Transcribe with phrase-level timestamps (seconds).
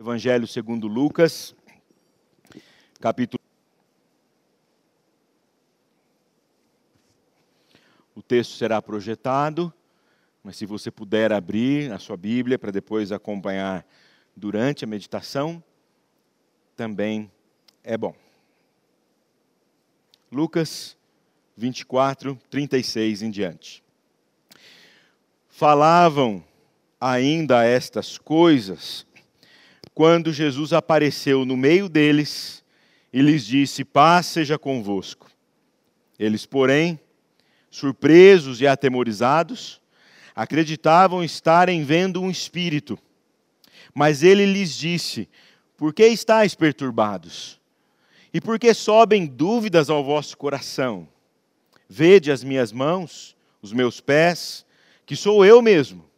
[0.00, 1.56] Evangelho segundo Lucas,
[3.00, 3.42] capítulo.
[8.14, 9.74] O texto será projetado,
[10.40, 13.84] mas se você puder abrir a sua Bíblia para depois acompanhar
[14.36, 15.60] durante a meditação,
[16.76, 17.28] também
[17.82, 18.14] é bom.
[20.30, 20.96] Lucas
[21.56, 23.82] 24, 36 em diante.
[25.48, 26.44] Falavam
[27.00, 29.07] ainda estas coisas
[29.98, 32.62] quando Jesus apareceu no meio deles
[33.12, 35.28] e lhes disse: Paz seja convosco.
[36.16, 37.00] Eles, porém,
[37.68, 39.80] surpresos e atemorizados,
[40.36, 42.96] acreditavam estarem vendo um espírito.
[43.92, 45.28] Mas ele lhes disse:
[45.76, 47.60] Por que estáis perturbados?
[48.32, 51.08] E por que sobem dúvidas ao vosso coração?
[51.88, 54.64] Vede as minhas mãos, os meus pés,
[55.04, 56.08] que sou eu mesmo.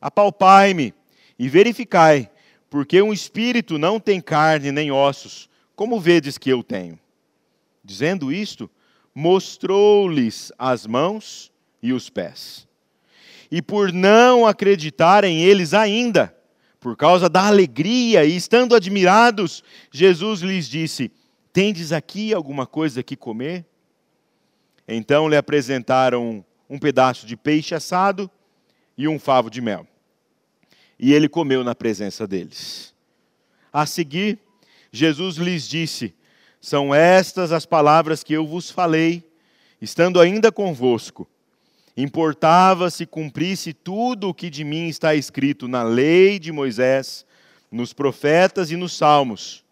[0.00, 0.92] Apalpai-me
[1.38, 2.32] e verificai
[2.68, 6.98] porque um espírito não tem carne nem ossos, como vedes que eu tenho.
[7.84, 8.70] Dizendo isto,
[9.14, 12.66] mostrou-lhes as mãos e os pés.
[13.50, 16.36] E por não acreditarem eles ainda,
[16.80, 19.62] por causa da alegria e estando admirados,
[19.92, 21.12] Jesus lhes disse:
[21.52, 23.64] Tendes aqui alguma coisa que comer?
[24.88, 28.30] Então lhe apresentaram um pedaço de peixe assado
[28.98, 29.86] e um favo de mel
[30.98, 32.94] e ele comeu na presença deles.
[33.72, 34.38] A seguir,
[34.90, 36.14] Jesus lhes disse:
[36.60, 39.24] São estas as palavras que eu vos falei,
[39.80, 41.28] estando ainda convosco.
[41.96, 47.24] Importava se cumprisse tudo o que de mim está escrito na lei de Moisés,
[47.70, 49.64] nos profetas e nos salmos.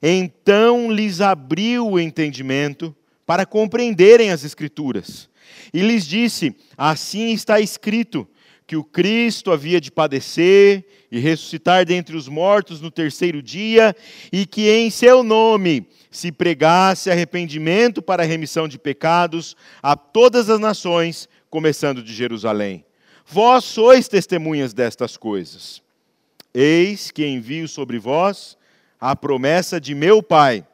[0.00, 2.94] Então lhes abriu o entendimento
[3.26, 5.28] para compreenderem as Escrituras.
[5.72, 8.26] E lhes disse: Assim está escrito
[8.66, 13.94] que o Cristo havia de padecer e ressuscitar dentre os mortos no terceiro dia,
[14.32, 20.48] e que em seu nome se pregasse arrependimento para a remissão de pecados a todas
[20.48, 22.84] as nações, começando de Jerusalém.
[23.26, 25.82] Vós sois testemunhas destas coisas.
[26.52, 28.56] Eis que envio sobre vós
[29.00, 30.66] a promessa de meu Pai.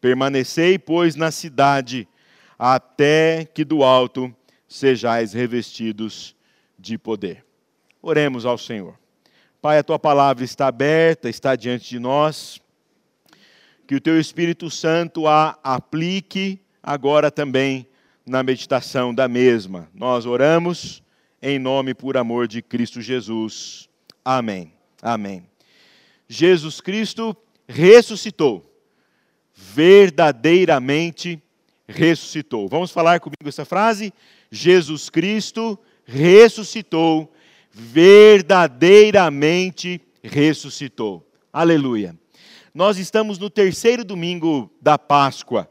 [0.00, 2.06] Permanecei, pois, na cidade,
[2.58, 4.34] até que do alto
[4.68, 6.36] sejais revestidos
[6.78, 7.44] de poder.
[8.02, 8.98] Oremos ao Senhor.
[9.60, 12.60] Pai, a tua palavra está aberta, está diante de nós.
[13.86, 17.86] Que o teu Espírito Santo a aplique agora também
[18.24, 19.88] na meditação da mesma.
[19.94, 21.02] Nós oramos
[21.40, 23.88] em nome por amor de Cristo Jesus.
[24.24, 24.72] Amém.
[25.00, 25.46] Amém.
[26.28, 27.36] Jesus Cristo
[27.68, 28.64] ressuscitou.
[29.54, 31.42] Verdadeiramente
[31.88, 32.68] ressuscitou.
[32.68, 34.12] Vamos falar comigo essa frase?
[34.50, 37.32] Jesus Cristo ressuscitou,
[37.72, 41.28] verdadeiramente ressuscitou.
[41.52, 42.16] Aleluia.
[42.72, 45.68] Nós estamos no terceiro domingo da Páscoa.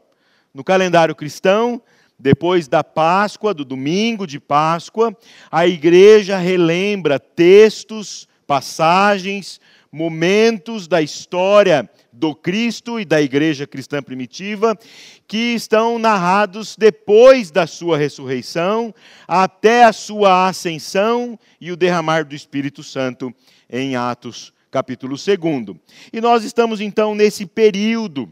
[0.52, 1.80] No calendário cristão,
[2.18, 5.16] depois da Páscoa, do domingo de Páscoa,
[5.50, 9.60] a igreja relembra textos, passagens,
[9.90, 14.78] momentos da história do Cristo e da igreja cristã primitiva,
[15.26, 18.94] que estão narrados depois da sua ressurreição,
[19.28, 23.34] até a sua ascensão e o derramar do Espírito Santo
[23.70, 25.78] em Atos capítulo 2.
[26.12, 28.28] E nós estamos então nesse período,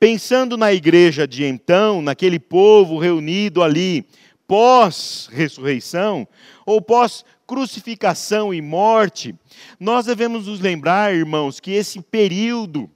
[0.00, 4.06] pensando na igreja de então, naquele povo reunido ali
[4.52, 6.28] pós-ressurreição,
[6.66, 9.34] ou pós-crucificação e morte,
[9.80, 12.90] nós devemos nos lembrar, irmãos, que esse período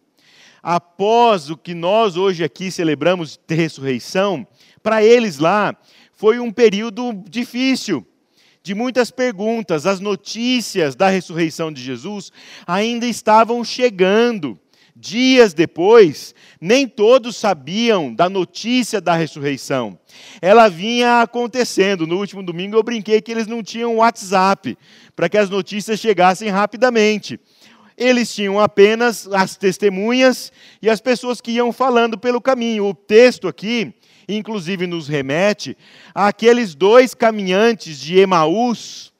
[0.62, 4.46] após o que nós hoje aqui celebramos de ressurreição,
[4.82, 5.74] para eles lá
[6.12, 8.06] foi um período difícil,
[8.62, 9.86] de muitas perguntas.
[9.86, 12.30] As notícias da ressurreição de Jesus
[12.66, 14.60] ainda estavam chegando.
[14.98, 19.98] Dias depois, nem todos sabiam da notícia da ressurreição.
[20.40, 22.06] Ela vinha acontecendo.
[22.06, 24.76] No último domingo eu brinquei que eles não tinham WhatsApp
[25.14, 27.38] para que as notícias chegassem rapidamente.
[27.94, 30.50] Eles tinham apenas as testemunhas
[30.80, 32.86] e as pessoas que iam falando pelo caminho.
[32.86, 33.92] O texto aqui,
[34.26, 35.76] inclusive, nos remete
[36.14, 39.12] àqueles dois caminhantes de Emaús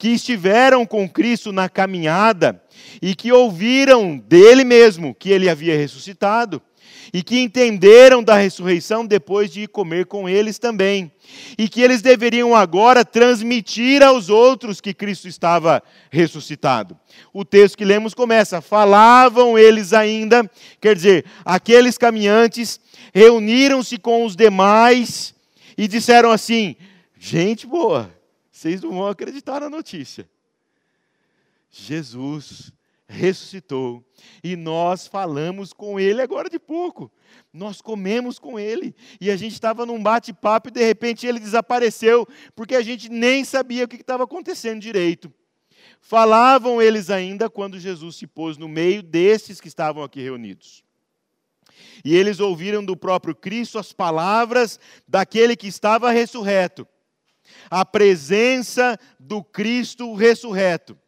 [0.00, 2.58] que estiveram com Cristo na caminhada
[3.02, 6.62] e que ouviram dele mesmo que ele havia ressuscitado
[7.12, 11.12] e que entenderam da ressurreição depois de comer com eles também,
[11.58, 16.96] e que eles deveriam agora transmitir aos outros que Cristo estava ressuscitado.
[17.30, 20.50] O texto que lemos começa: falavam eles ainda,
[20.80, 22.80] quer dizer, aqueles caminhantes
[23.12, 25.34] reuniram-se com os demais
[25.76, 26.74] e disseram assim:
[27.18, 28.10] gente boa,
[28.60, 30.28] vocês não vão acreditar na notícia.
[31.70, 32.70] Jesus
[33.08, 34.04] ressuscitou
[34.44, 37.10] e nós falamos com ele agora de pouco.
[37.54, 42.28] Nós comemos com ele e a gente estava num bate-papo e de repente ele desapareceu
[42.54, 45.32] porque a gente nem sabia o que estava acontecendo direito.
[45.98, 50.84] Falavam eles ainda quando Jesus se pôs no meio desses que estavam aqui reunidos.
[52.04, 54.78] E eles ouviram do próprio Cristo as palavras
[55.08, 56.86] daquele que estava ressurreto.
[57.70, 60.98] A presença do Cristo ressurreto.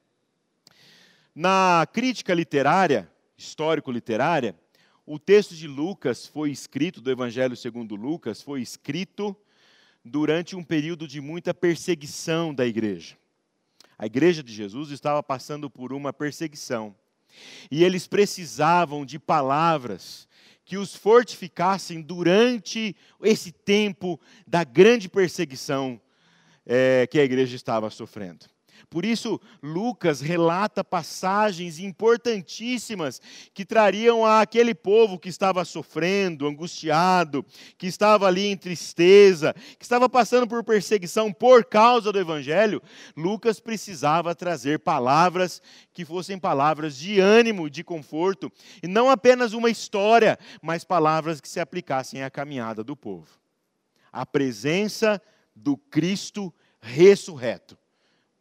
[1.35, 4.55] Na crítica literária, histórico-literária,
[5.07, 9.37] o texto de Lucas foi escrito, do Evangelho segundo Lucas, foi escrito
[10.05, 13.17] durante um período de muita perseguição da igreja.
[13.99, 16.95] A igreja de Jesus estava passando por uma perseguição.
[17.71, 20.29] E eles precisavam de palavras
[20.65, 26.01] que os fortificassem durante esse tempo da grande perseguição
[26.67, 28.47] é, que a igreja estava sofrendo.
[28.93, 33.21] Por isso, Lucas relata passagens importantíssimas
[33.55, 37.45] que trariam àquele povo que estava sofrendo, angustiado,
[37.79, 42.83] que estava ali em tristeza, que estava passando por perseguição por causa do Evangelho.
[43.17, 45.63] Lucas precisava trazer palavras
[45.95, 51.49] que fossem palavras de ânimo, de conforto, e não apenas uma história, mas palavras que
[51.49, 53.29] se aplicassem à caminhada do povo.
[54.13, 55.19] A presença
[55.55, 57.79] do Cristo ressurreto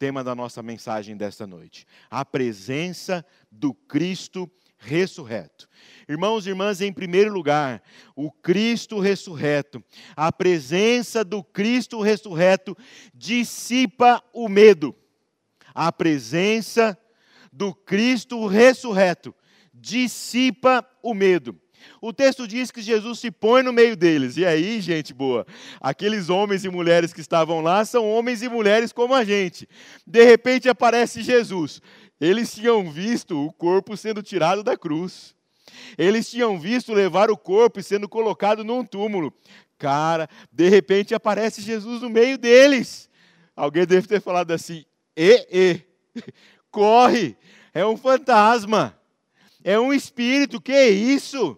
[0.01, 4.49] tema da nossa mensagem desta noite: a presença do Cristo
[4.79, 5.69] ressurreto.
[6.09, 7.83] Irmãos e irmãs, em primeiro lugar,
[8.15, 9.83] o Cristo ressurreto,
[10.15, 12.75] a presença do Cristo ressurreto
[13.13, 14.95] dissipa o medo.
[15.71, 16.97] A presença
[17.53, 19.35] do Cristo ressurreto
[19.71, 21.60] dissipa o medo.
[22.01, 24.37] O texto diz que Jesus se põe no meio deles.
[24.37, 25.45] E aí, gente boa,
[25.79, 29.67] aqueles homens e mulheres que estavam lá são homens e mulheres como a gente.
[30.05, 31.81] De repente aparece Jesus.
[32.19, 35.35] Eles tinham visto o corpo sendo tirado da cruz.
[35.97, 39.33] Eles tinham visto levar o corpo e sendo colocado num túmulo.
[39.77, 43.09] Cara, de repente aparece Jesus no meio deles.
[43.55, 44.85] Alguém deve ter falado assim:
[45.15, 45.81] e, e,
[46.69, 47.35] corre,
[47.73, 48.97] é um fantasma,
[49.63, 51.57] é um espírito, que é isso?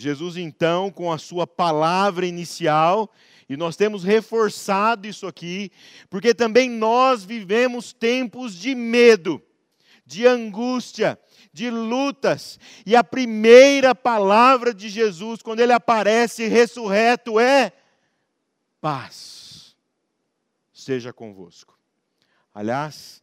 [0.00, 3.12] Jesus, então, com a sua palavra inicial,
[3.48, 5.70] e nós temos reforçado isso aqui,
[6.08, 9.42] porque também nós vivemos tempos de medo,
[10.06, 11.18] de angústia,
[11.52, 17.72] de lutas, e a primeira palavra de Jesus, quando ele aparece ressurreto, é:
[18.80, 19.76] paz
[20.72, 21.78] seja convosco.
[22.54, 23.22] Aliás,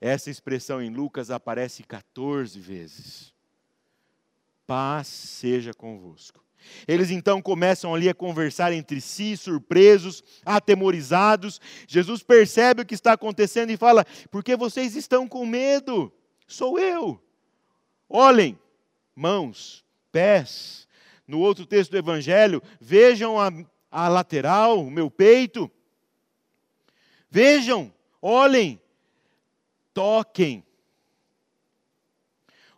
[0.00, 3.32] essa expressão em Lucas aparece 14 vezes
[4.70, 6.40] paz seja convosco.
[6.86, 11.60] Eles então começam ali a conversar entre si, surpresos, atemorizados.
[11.88, 16.12] Jesus percebe o que está acontecendo e fala: Por que vocês estão com medo?
[16.46, 17.20] Sou eu.
[18.08, 18.56] Olhem,
[19.12, 20.86] mãos, pés.
[21.26, 23.50] No outro texto do Evangelho, vejam a,
[23.90, 25.68] a lateral, o meu peito.
[27.28, 28.80] Vejam, olhem,
[29.92, 30.64] toquem.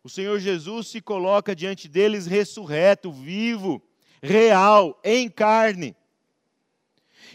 [0.05, 3.81] O Senhor Jesus se coloca diante deles ressurreto, vivo,
[4.21, 5.95] real, em carne.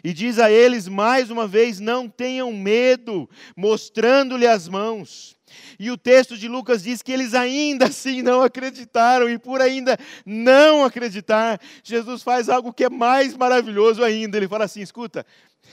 [0.04, 5.38] E diz a eles mais uma vez: não tenham medo, mostrando-lhe as mãos.
[5.80, 9.98] E o texto de Lucas diz que eles ainda assim não acreditaram, e por ainda
[10.26, 14.36] não acreditar, Jesus faz algo que é mais maravilhoso ainda.
[14.38, 15.26] Ele fala assim: escuta,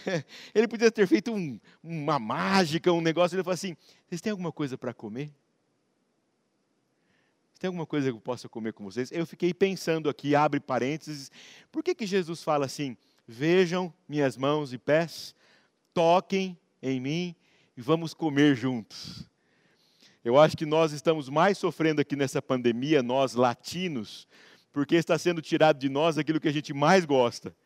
[0.55, 3.35] ele podia ter feito um, uma mágica, um negócio.
[3.35, 5.33] Ele fala assim: vocês têm alguma coisa para comer?
[7.65, 9.11] Tem alguma coisa que eu possa comer com vocês?
[9.11, 11.31] Eu fiquei pensando aqui, abre parênteses,
[11.73, 12.95] por que, que Jesus fala assim?
[13.27, 15.35] Vejam minhas mãos e pés,
[15.95, 17.35] toquem em mim
[17.75, 19.27] e vamos comer juntos.
[20.23, 24.29] Eu acho que nós estamos mais sofrendo aqui nessa pandemia, nós latinos,
[24.71, 27.57] porque está sendo tirado de nós aquilo que a gente mais gosta,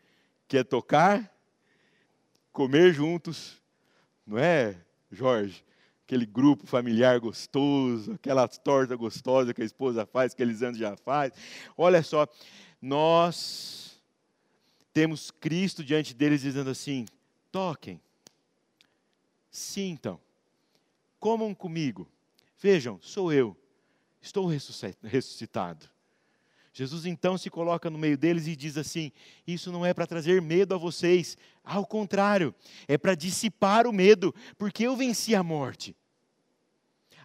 [0.46, 1.28] que é tocar,
[2.52, 3.60] comer juntos,
[4.24, 4.76] não é,
[5.10, 5.64] Jorge?
[6.08, 11.34] Aquele grupo familiar gostoso, aquela torta gostosa que a esposa faz, que Elisandro já faz.
[11.76, 12.26] Olha só,
[12.80, 14.00] nós
[14.90, 17.04] temos Cristo diante deles dizendo assim:
[17.52, 18.00] toquem,
[19.50, 20.18] sintam,
[21.20, 22.08] comam comigo.
[22.58, 23.54] Vejam, sou eu,
[24.22, 25.90] estou ressuscitado.
[26.72, 29.10] Jesus então se coloca no meio deles e diz assim:
[29.46, 32.54] Isso não é para trazer medo a vocês, ao contrário,
[32.86, 35.96] é para dissipar o medo, porque eu venci a morte.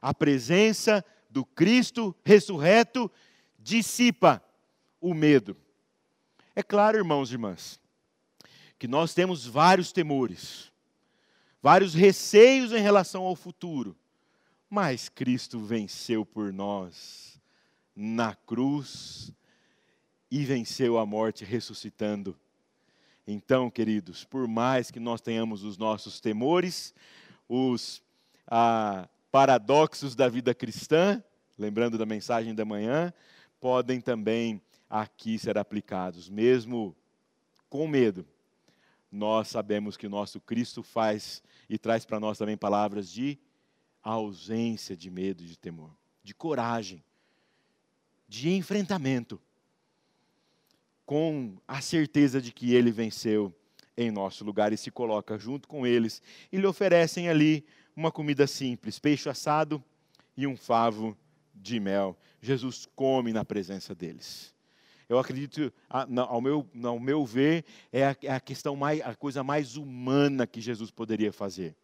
[0.01, 3.11] A presença do Cristo ressurreto
[3.59, 4.43] dissipa
[4.99, 5.55] o medo.
[6.55, 7.79] É claro, irmãos e irmãs,
[8.77, 10.71] que nós temos vários temores,
[11.61, 13.95] vários receios em relação ao futuro,
[14.69, 17.32] mas Cristo venceu por nós
[17.95, 19.31] na cruz
[20.29, 22.35] e venceu a morte ressuscitando.
[23.25, 26.93] Então, queridos, por mais que nós tenhamos os nossos temores,
[27.47, 28.01] os
[28.47, 31.23] ah, paradoxos da vida cristã,
[31.57, 33.13] lembrando da mensagem da manhã,
[33.59, 36.95] podem também aqui ser aplicados, mesmo
[37.69, 38.25] com medo.
[39.11, 43.39] Nós sabemos que o nosso Cristo faz e traz para nós também palavras de
[44.01, 45.91] ausência de medo e de temor,
[46.23, 47.03] de coragem,
[48.33, 49.39] de enfrentamento,
[51.05, 53.53] com a certeza de que Ele venceu
[53.95, 56.19] em nosso lugar e se coloca junto com eles
[56.51, 57.63] e lhe oferecem ali
[57.95, 59.83] uma comida simples, peixe assado
[60.35, 61.15] e um favo
[61.53, 62.17] de mel.
[62.41, 64.51] Jesus come na presença deles.
[65.07, 69.43] Eu acredito, ao meu, ao meu ver, é a, é a questão mais, a coisa
[69.43, 71.75] mais humana que Jesus poderia fazer.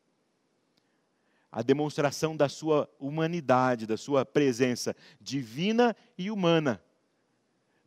[1.51, 6.81] A demonstração da sua humanidade, da sua presença divina e humana,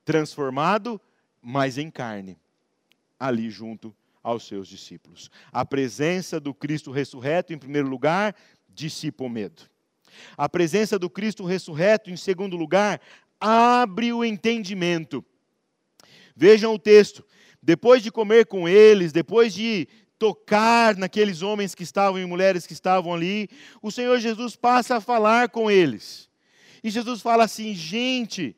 [0.05, 1.01] transformado,
[1.41, 2.39] mas em carne,
[3.19, 5.31] ali junto aos seus discípulos.
[5.53, 8.35] A presença do Cristo ressurreto, em primeiro lugar,
[8.69, 9.63] dissipa o medo.
[10.37, 13.01] A presença do Cristo ressurreto, em segundo lugar,
[13.41, 15.25] abre o entendimento.
[16.37, 17.25] Vejam o texto.
[17.63, 19.89] Depois de comer com eles, depois de
[20.23, 23.51] tocar naqueles homens que estavam e mulheres que estavam ali,
[23.83, 26.31] o Senhor Jesus passa a falar com eles.
[26.81, 28.55] E Jesus fala assim: gente,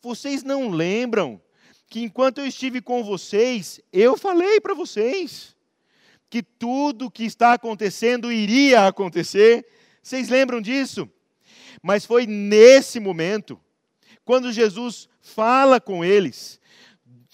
[0.00, 1.42] vocês não lembram
[1.88, 5.56] que enquanto eu estive com vocês, eu falei para vocês
[6.30, 9.66] que tudo o que está acontecendo iria acontecer.
[10.00, 11.10] Vocês lembram disso?
[11.82, 13.58] Mas foi nesse momento,
[14.24, 16.59] quando Jesus fala com eles,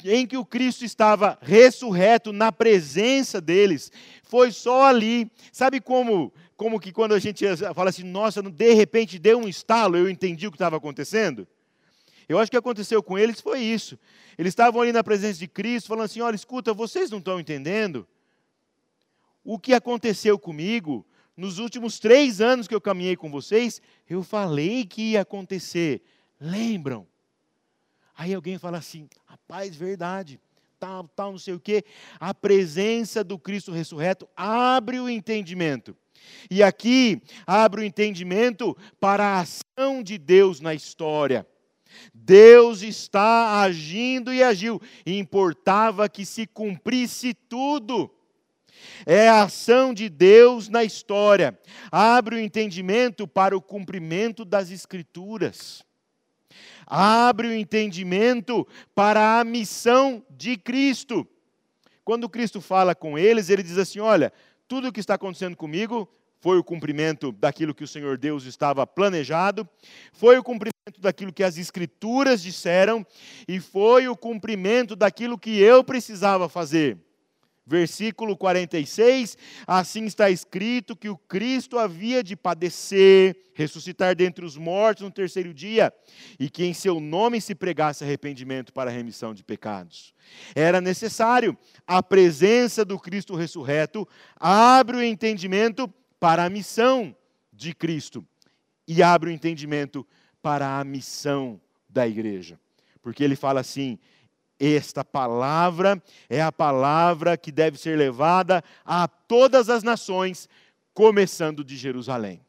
[0.04, 3.90] em que o Cristo estava ressurreto na presença deles,
[4.22, 5.30] foi só ali.
[5.52, 9.96] Sabe como, como que quando a gente fala assim, nossa, de repente deu um estalo,
[9.96, 11.46] eu entendi o que estava acontecendo?
[12.28, 13.98] Eu acho que aconteceu com eles foi isso.
[14.36, 18.06] Eles estavam ali na presença de Cristo, falando assim: olha, escuta, vocês não estão entendendo?
[19.44, 24.84] O que aconteceu comigo nos últimos três anos que eu caminhei com vocês, eu falei
[24.84, 26.02] que ia acontecer.
[26.40, 27.06] Lembram?
[28.16, 29.08] Aí alguém fala assim:
[29.48, 30.40] rapaz, verdade,
[30.76, 31.84] tal, tal, não sei o quê.
[32.18, 35.96] A presença do Cristo ressurreto abre o entendimento.
[36.50, 41.46] E aqui abre o entendimento para a ação de Deus na história.
[42.12, 48.10] Deus está agindo e agiu, e importava que se cumprisse tudo.
[49.06, 51.56] É a ação de Deus na história.
[51.90, 55.85] Abre o entendimento para o cumprimento das Escrituras.
[56.86, 61.26] Abre o entendimento para a missão de Cristo.
[62.04, 64.32] Quando Cristo fala com eles, ele diz assim: Olha,
[64.68, 66.08] tudo o que está acontecendo comigo
[66.40, 69.68] foi o cumprimento daquilo que o Senhor Deus estava planejado,
[70.12, 73.04] foi o cumprimento daquilo que as Escrituras disseram
[73.48, 76.98] e foi o cumprimento daquilo que eu precisava fazer.
[77.68, 85.02] Versículo 46, assim está escrito que o Cristo havia de padecer, ressuscitar dentre os mortos
[85.02, 85.92] no terceiro dia,
[86.38, 90.14] e que em seu nome se pregasse arrependimento para a remissão de pecados.
[90.54, 94.06] Era necessário a presença do Cristo ressurreto,
[94.36, 97.16] abre o entendimento para a missão
[97.52, 98.24] de Cristo
[98.86, 100.06] e abre o entendimento
[100.40, 102.60] para a missão da igreja.
[103.02, 103.98] Porque ele fala assim:
[104.58, 110.48] esta palavra é a palavra que deve ser levada a todas as nações,
[110.94, 112.40] começando de Jerusalém.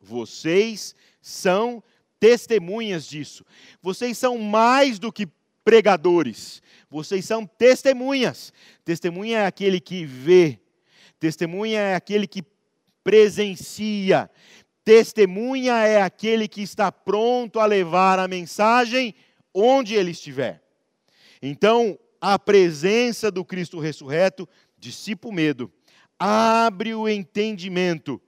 [0.00, 1.82] Vocês são
[2.18, 3.44] testemunhas disso.
[3.80, 5.28] Vocês são mais do que
[5.64, 6.62] pregadores.
[6.90, 8.52] Vocês são testemunhas.
[8.84, 10.58] Testemunha é aquele que vê.
[11.20, 12.42] Testemunha é aquele que
[13.04, 14.30] presencia.
[14.84, 19.14] Testemunha é aquele que está pronto a levar a mensagem
[19.52, 20.62] onde ele estiver.
[21.40, 25.72] Então, a presença do Cristo ressurreto dissipa o medo,
[26.18, 28.20] abre o entendimento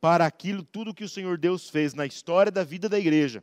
[0.00, 3.42] para aquilo tudo que o Senhor Deus fez na história da vida da igreja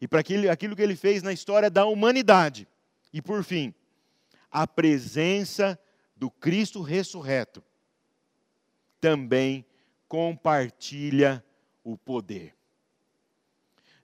[0.00, 2.66] e para aquilo, aquilo que ele fez na história da humanidade.
[3.12, 3.74] E por fim,
[4.50, 5.78] a presença
[6.16, 7.62] do Cristo ressurreto
[9.00, 9.64] também
[10.08, 11.44] compartilha
[11.84, 12.54] o poder.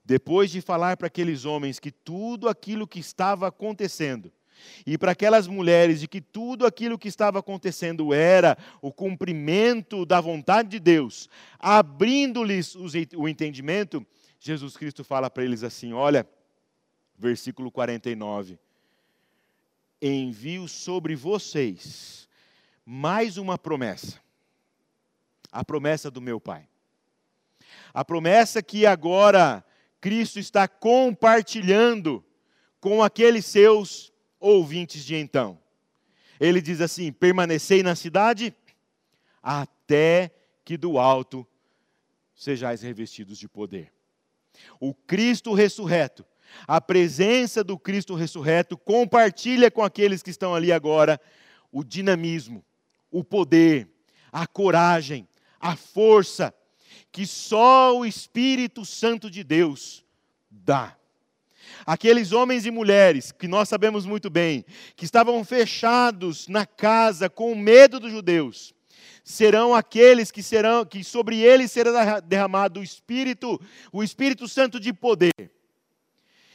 [0.03, 4.31] Depois de falar para aqueles homens que tudo aquilo que estava acontecendo,
[4.85, 10.21] e para aquelas mulheres de que tudo aquilo que estava acontecendo era o cumprimento da
[10.21, 12.75] vontade de Deus, abrindo-lhes
[13.15, 14.05] o entendimento,
[14.39, 16.27] Jesus Cristo fala para eles assim: olha,
[17.17, 18.59] versículo 49.
[19.99, 22.29] Envio sobre vocês
[22.85, 24.19] mais uma promessa
[25.51, 26.67] a promessa do meu Pai.
[27.93, 29.65] A promessa que agora
[29.99, 32.23] Cristo está compartilhando
[32.79, 34.13] com aqueles seus
[34.47, 35.59] ouvintes de então.
[36.39, 38.53] Ele diz assim: permanecei na cidade
[39.41, 40.31] até
[40.63, 41.47] que do alto
[42.35, 43.93] sejais revestidos de poder.
[44.79, 46.25] O Cristo ressurreto,
[46.67, 51.19] a presença do Cristo ressurreto, compartilha com aqueles que estão ali agora
[51.71, 52.63] o dinamismo,
[53.11, 53.89] o poder,
[54.31, 55.27] a coragem,
[55.59, 56.53] a força
[57.11, 60.05] que só o Espírito Santo de Deus
[60.49, 60.96] dá.
[61.85, 64.65] Aqueles homens e mulheres, que nós sabemos muito bem,
[64.95, 68.73] que estavam fechados na casa com medo dos judeus,
[69.23, 73.59] serão aqueles que serão que sobre eles será derramado o espírito,
[73.91, 75.51] o Espírito Santo de poder.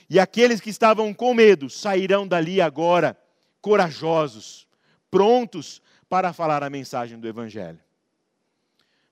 [0.09, 3.17] E aqueles que estavam com medo sairão dali agora
[3.61, 4.67] corajosos,
[5.11, 7.81] prontos para falar a mensagem do evangelho.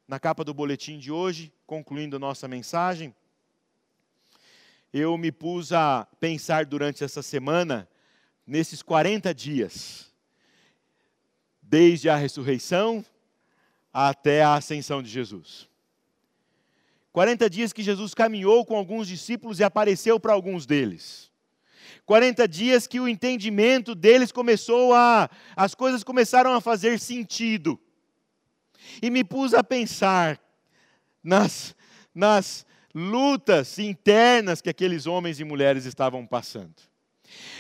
[0.07, 3.15] Na capa do boletim de hoje, concluindo nossa mensagem,
[4.93, 7.89] eu me pus a pensar durante essa semana,
[8.47, 10.13] nesses 40 dias,
[11.63, 13.05] desde a ressurreição
[13.93, 15.69] até a ascensão de Jesus.
[17.13, 21.31] 40 dias que Jesus caminhou com alguns discípulos e apareceu para alguns deles.
[22.07, 25.29] 40 dias que o entendimento deles começou a.
[25.57, 27.81] as coisas começaram a fazer sentido.
[29.03, 30.41] E me pus a pensar
[31.23, 31.75] nas,
[32.15, 36.75] nas lutas internas que aqueles homens e mulheres estavam passando.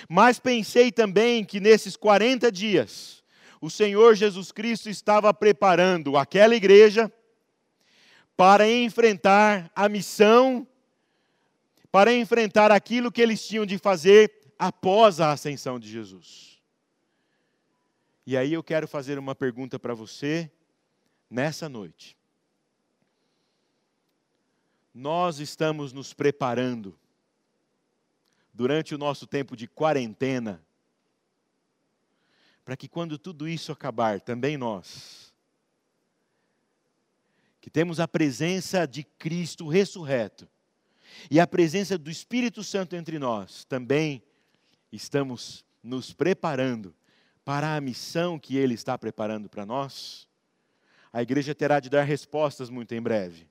[0.08, 3.22] Mas pensei também que nesses 40 dias,
[3.60, 7.12] o Senhor Jesus Cristo estava preparando aquela igreja
[8.36, 10.66] para enfrentar a missão,
[11.92, 16.60] para enfrentar aquilo que eles tinham de fazer após a ascensão de Jesus.
[18.26, 20.50] E aí eu quero fazer uma pergunta para você
[21.30, 22.19] nessa noite
[24.94, 26.98] nós estamos nos preparando
[28.52, 30.62] durante o nosso tempo de quarentena
[32.64, 35.32] para que quando tudo isso acabar, também nós,
[37.60, 40.48] que temos a presença de Cristo ressurreto
[41.30, 44.22] e a presença do Espírito Santo entre nós, também
[44.92, 46.94] estamos nos preparando
[47.44, 50.28] para a missão que Ele está preparando para nós.
[51.12, 53.50] A igreja terá de dar respostas muito em breve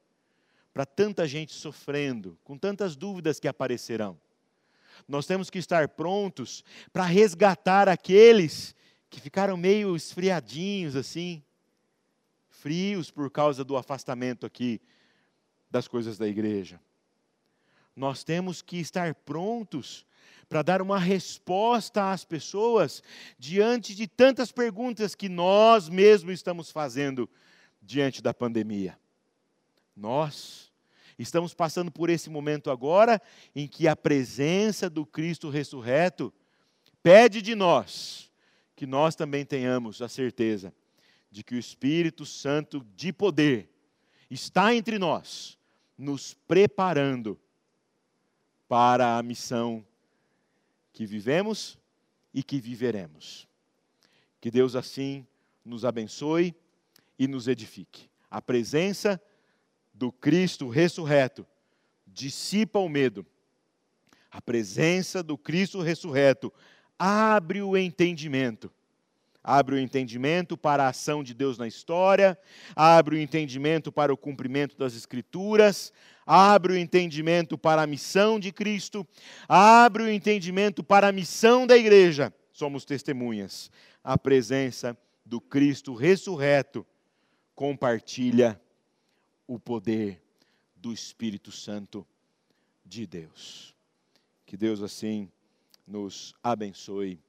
[0.80, 4.18] para tanta gente sofrendo, com tantas dúvidas que aparecerão.
[5.06, 6.64] Nós temos que estar prontos
[6.94, 8.74] para resgatar aqueles
[9.10, 11.44] que ficaram meio esfriadinhos assim,
[12.48, 14.80] frios por causa do afastamento aqui
[15.70, 16.80] das coisas da igreja.
[17.94, 20.08] Nós temos que estar prontos
[20.48, 23.04] para dar uma resposta às pessoas
[23.38, 27.30] diante de tantas perguntas que nós mesmos estamos fazendo
[27.82, 28.98] diante da pandemia.
[29.94, 30.69] Nós
[31.22, 33.22] estamos passando por esse momento agora
[33.56, 36.34] em que a presença do Cristo ressurreto
[37.04, 38.30] pede de nós
[38.80, 40.74] que nós também tenhamos a certeza
[41.30, 43.70] de que o Espírito Santo de poder
[44.30, 45.58] está entre nós,
[45.98, 47.38] nos preparando
[48.70, 49.86] para a missão
[50.94, 51.78] que vivemos
[52.34, 53.48] e que viveremos.
[54.40, 55.28] Que Deus assim
[55.66, 56.56] nos abençoe
[57.18, 58.10] e nos edifique.
[58.32, 59.22] A presença
[60.00, 61.46] do Cristo ressurreto
[62.08, 63.26] dissipa o medo.
[64.32, 66.54] A presença do Cristo ressurreto
[66.98, 68.72] abre o entendimento.
[69.44, 72.38] Abre o entendimento para a ação de Deus na história,
[72.74, 75.92] abre o entendimento para o cumprimento das Escrituras,
[76.26, 79.06] abre o entendimento para a missão de Cristo,
[79.50, 82.34] abre o entendimento para a missão da igreja.
[82.54, 83.70] Somos testemunhas.
[84.02, 86.86] A presença do Cristo ressurreto
[87.54, 88.60] compartilha
[89.50, 90.22] o poder
[90.76, 92.06] do Espírito Santo
[92.86, 93.76] de Deus.
[94.46, 95.28] Que Deus assim
[95.88, 97.20] nos abençoe.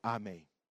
[0.00, 0.46] Amém.